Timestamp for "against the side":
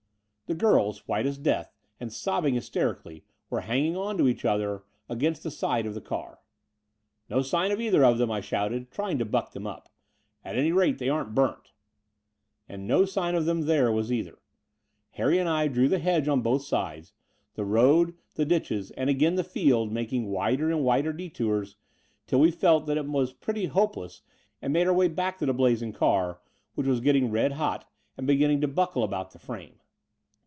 5.07-5.85